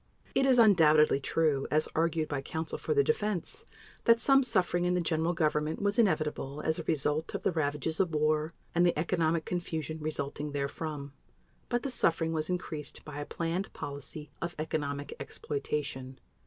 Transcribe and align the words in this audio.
It 0.33 0.47
is 0.47 0.57
undoubtedly 0.57 1.19
true, 1.19 1.67
as 1.69 1.87
argued 1.93 2.27
by 2.27 2.41
counsel 2.41 2.79
for 2.79 2.95
the 2.95 3.03
Defense, 3.03 3.67
that 4.05 4.19
some 4.19 4.41
suffering 4.41 4.83
in 4.85 4.95
the 4.95 4.99
General 4.99 5.33
Government 5.33 5.79
was 5.79 5.99
inevitable 5.99 6.59
as 6.61 6.79
a 6.79 6.83
result 6.85 7.35
of 7.35 7.43
the 7.43 7.51
ravages 7.51 7.99
of 7.99 8.15
war 8.15 8.55
and 8.73 8.83
the 8.83 8.97
economic 8.97 9.45
confusion 9.45 9.99
resulting 9.99 10.53
therefrom. 10.53 11.13
But 11.69 11.83
the 11.83 11.91
suffering 11.91 12.33
was 12.33 12.49
increased 12.49 13.05
by 13.05 13.19
a 13.19 13.27
planned 13.27 13.71
policy 13.73 14.31
of 14.41 14.55
economic 14.57 15.15
exploitation. 15.19 16.17